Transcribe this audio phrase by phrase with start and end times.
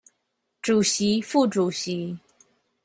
[0.63, 2.17] 主席副主席